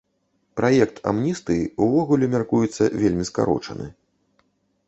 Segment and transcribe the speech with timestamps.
[0.59, 3.85] Праект амністыі ўвогуле мяркуецца вельмі скарочаны.